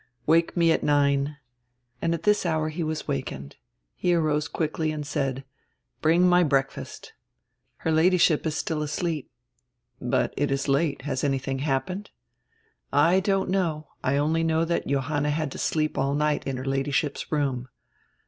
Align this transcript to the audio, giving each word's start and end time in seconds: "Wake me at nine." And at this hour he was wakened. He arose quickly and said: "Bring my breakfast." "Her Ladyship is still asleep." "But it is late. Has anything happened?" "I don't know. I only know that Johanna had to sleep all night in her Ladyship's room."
"Wake 0.25 0.57
me 0.57 0.71
at 0.71 0.81
nine." 0.81 1.37
And 2.01 2.15
at 2.15 2.23
this 2.23 2.43
hour 2.43 2.69
he 2.69 2.81
was 2.83 3.07
wakened. 3.07 3.57
He 3.93 4.15
arose 4.15 4.47
quickly 4.47 4.91
and 4.91 5.05
said: 5.05 5.43
"Bring 6.01 6.27
my 6.27 6.41
breakfast." 6.43 7.13
"Her 7.77 7.91
Ladyship 7.91 8.47
is 8.47 8.57
still 8.57 8.81
asleep." 8.81 9.29
"But 10.01 10.33
it 10.35 10.49
is 10.49 10.67
late. 10.67 11.03
Has 11.03 11.23
anything 11.23 11.59
happened?" 11.59 12.09
"I 13.11 13.19
don't 13.19 13.51
know. 13.51 13.89
I 14.03 14.17
only 14.17 14.41
know 14.43 14.65
that 14.65 14.87
Johanna 14.87 15.29
had 15.29 15.51
to 15.51 15.59
sleep 15.59 15.99
all 15.99 16.15
night 16.15 16.47
in 16.47 16.57
her 16.57 16.65
Ladyship's 16.65 17.31
room." 17.31 17.69